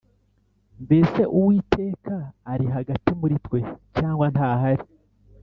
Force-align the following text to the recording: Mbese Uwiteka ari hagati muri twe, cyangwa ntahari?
Mbese 0.83 1.21
Uwiteka 1.37 2.15
ari 2.53 2.65
hagati 2.75 3.09
muri 3.19 3.35
twe, 3.45 3.59
cyangwa 3.97 4.25
ntahari? 4.33 4.85